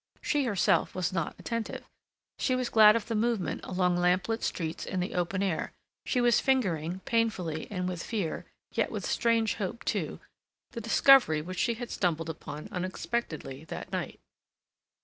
She 0.23 0.45
herself 0.45 0.95
was 0.95 1.13
not 1.13 1.35
attentive. 1.37 1.83
She 2.39 2.55
was 2.55 2.69
glad 2.71 2.95
of 2.95 3.05
the 3.05 3.13
movement 3.13 3.61
along 3.63 3.97
lamp 3.97 4.27
lit 4.27 4.41
streets 4.41 4.83
in 4.83 4.99
the 4.99 5.13
open 5.13 5.43
air. 5.43 5.73
She 6.07 6.19
was 6.19 6.39
fingering, 6.39 7.01
painfully 7.05 7.67
and 7.69 7.87
with 7.87 8.01
fear, 8.01 8.47
yet 8.71 8.89
with 8.91 9.05
strange 9.05 9.57
hope, 9.61 9.85
too, 9.85 10.19
the 10.71 10.81
discovery 10.81 11.43
which 11.43 11.59
she 11.59 11.75
had 11.75 11.91
stumbled 11.91 12.31
upon 12.31 12.67
unexpectedly 12.71 13.63
that 13.65 13.91
night. 13.91 14.19